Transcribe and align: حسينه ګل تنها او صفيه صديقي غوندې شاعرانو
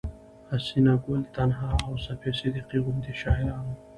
حسينه 0.49 0.93
ګل 1.03 1.21
تنها 1.35 1.69
او 1.85 1.91
صفيه 2.05 2.33
صديقي 2.39 2.77
غوندې 2.83 3.13
شاعرانو 3.21 3.73